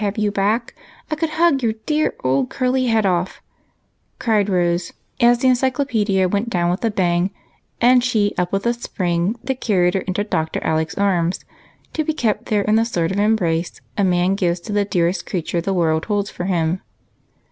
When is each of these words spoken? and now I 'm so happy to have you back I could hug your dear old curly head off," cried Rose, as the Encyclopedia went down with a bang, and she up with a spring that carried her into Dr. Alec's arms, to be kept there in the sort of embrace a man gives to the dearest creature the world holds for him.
and 0.01 0.03
now 0.03 0.07
I 0.07 0.09
'm 0.09 0.17
so 0.17 0.19
happy 0.19 0.21
to 0.21 0.23
have 0.23 0.25
you 0.25 0.31
back 0.31 0.75
I 1.11 1.15
could 1.15 1.29
hug 1.29 1.61
your 1.61 1.73
dear 1.85 2.13
old 2.23 2.49
curly 2.49 2.87
head 2.87 3.05
off," 3.05 3.39
cried 4.17 4.49
Rose, 4.49 4.93
as 5.19 5.37
the 5.37 5.47
Encyclopedia 5.49 6.27
went 6.27 6.49
down 6.49 6.71
with 6.71 6.83
a 6.83 6.89
bang, 6.89 7.29
and 7.79 8.03
she 8.03 8.33
up 8.35 8.51
with 8.51 8.65
a 8.65 8.73
spring 8.73 9.35
that 9.43 9.61
carried 9.61 9.93
her 9.93 9.99
into 9.99 10.23
Dr. 10.23 10.59
Alec's 10.63 10.97
arms, 10.97 11.45
to 11.93 12.03
be 12.03 12.13
kept 12.15 12.47
there 12.47 12.63
in 12.63 12.77
the 12.77 12.83
sort 12.83 13.11
of 13.11 13.19
embrace 13.19 13.79
a 13.95 14.03
man 14.03 14.33
gives 14.33 14.59
to 14.61 14.73
the 14.73 14.85
dearest 14.85 15.27
creature 15.27 15.61
the 15.61 15.71
world 15.71 16.05
holds 16.05 16.31
for 16.31 16.45
him. 16.45 16.81